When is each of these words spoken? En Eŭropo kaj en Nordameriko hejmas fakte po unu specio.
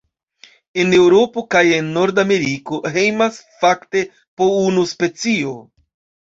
En 0.83 0.93
Eŭropo 0.99 1.43
kaj 1.55 1.61
en 1.75 1.91
Nordameriko 1.97 2.79
hejmas 2.97 3.37
fakte 3.61 4.03
po 4.41 4.49
unu 4.63 4.87
specio. 4.95 5.55